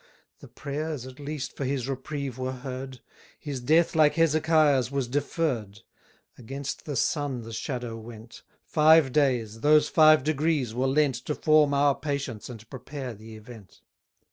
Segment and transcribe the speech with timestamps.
[0.39, 3.01] The prayers, at least, for his reprieve were heard;
[3.37, 5.81] His death, like Hezekiah's, was deferr'd:
[6.39, 11.75] Against the sun the shadow went; Five days, those five degrees, were lent To form
[11.75, 13.81] our patience and prepare the event.